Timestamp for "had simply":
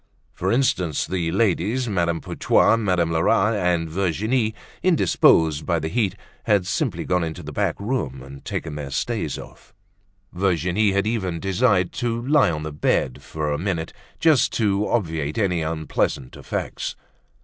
6.45-7.05